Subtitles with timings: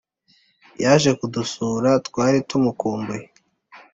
[0.83, 3.25] Yaje kudusura twari tumukumbuye